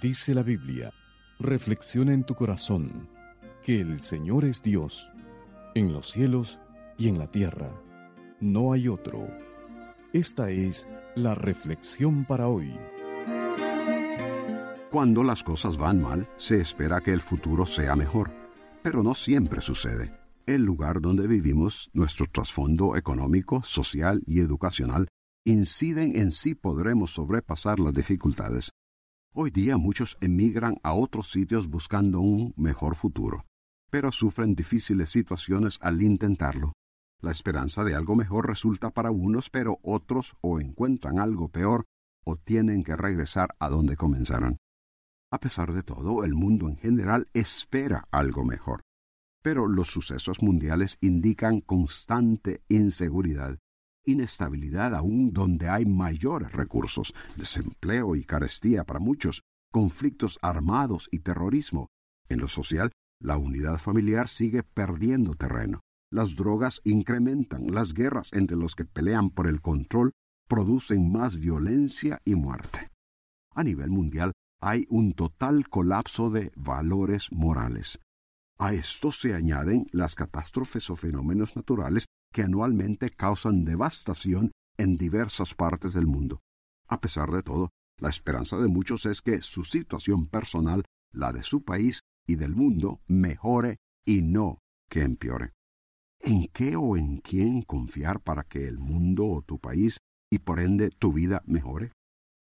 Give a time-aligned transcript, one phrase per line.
[0.00, 0.92] Dice la Biblia,
[1.38, 3.08] reflexiona en tu corazón
[3.62, 5.10] que el Señor es Dios,
[5.74, 6.60] en los cielos
[6.98, 7.72] y en la tierra.
[8.40, 9.26] No hay otro.
[10.12, 12.72] Esta es la reflexión para hoy.
[14.90, 18.30] Cuando las cosas van mal, se espera que el futuro sea mejor,
[18.82, 20.12] pero no siempre sucede.
[20.46, 25.08] El lugar donde vivimos, nuestro trasfondo económico, social y educacional
[25.46, 28.72] inciden en si podremos sobrepasar las dificultades.
[29.32, 33.44] Hoy día muchos emigran a otros sitios buscando un mejor futuro,
[33.88, 36.72] pero sufren difíciles situaciones al intentarlo.
[37.22, 41.84] La esperanza de algo mejor resulta para unos, pero otros o encuentran algo peor
[42.24, 44.56] o tienen que regresar a donde comenzaron.
[45.30, 48.80] A pesar de todo, el mundo en general espera algo mejor,
[49.44, 53.58] pero los sucesos mundiales indican constante inseguridad
[54.06, 61.88] inestabilidad aún donde hay mayores recursos, desempleo y carestía para muchos, conflictos armados y terrorismo.
[62.28, 65.80] En lo social, la unidad familiar sigue perdiendo terreno.
[66.10, 70.12] Las drogas incrementan, las guerras entre los que pelean por el control
[70.48, 72.90] producen más violencia y muerte.
[73.54, 77.98] A nivel mundial hay un total colapso de valores morales.
[78.58, 85.54] A esto se añaden las catástrofes o fenómenos naturales que anualmente causan devastación en diversas
[85.54, 86.42] partes del mundo.
[86.86, 91.42] A pesar de todo, la esperanza de muchos es que su situación personal, la de
[91.42, 94.58] su país y del mundo, mejore y no
[94.90, 95.54] que empeore.
[96.20, 99.96] ¿En qué o en quién confiar para que el mundo o tu país
[100.30, 101.92] y por ende tu vida mejore?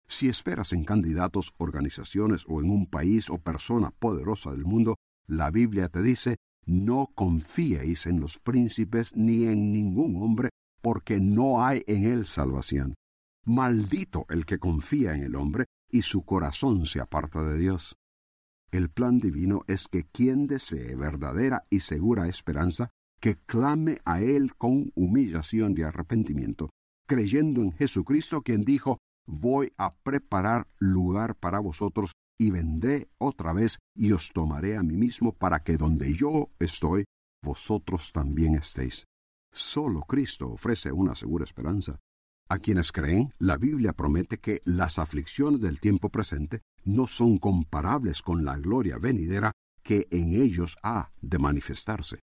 [0.07, 4.95] Si esperas en candidatos, organizaciones o en un país o persona poderosa del mundo,
[5.27, 6.37] la Biblia te dice
[6.67, 10.51] no confiéis en los príncipes ni en ningún hombre,
[10.81, 12.95] porque no hay en él salvación.
[13.45, 17.97] Maldito el que confía en el hombre y su corazón se aparta de Dios.
[18.71, 22.91] El plan divino es que quien desee verdadera y segura esperanza,
[23.21, 26.71] que clame a Él con humillación y arrepentimiento,
[27.07, 33.79] creyendo en Jesucristo quien dijo, voy a preparar lugar para vosotros y vendré otra vez
[33.95, 37.05] y os tomaré a mí mismo para que donde yo estoy,
[37.41, 39.05] vosotros también estéis.
[39.53, 42.01] Solo Cristo ofrece una segura esperanza.
[42.49, 48.23] A quienes creen, la Biblia promete que las aflicciones del tiempo presente no son comparables
[48.23, 49.53] con la gloria venidera
[49.85, 52.19] que en ellos ha de manifestarse.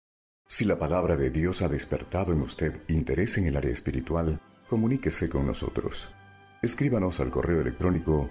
[0.49, 5.29] Si la palabra de Dios ha despertado en usted interés en el área espiritual, comuníquese
[5.29, 6.09] con nosotros.
[6.61, 8.31] Escríbanos al correo electrónico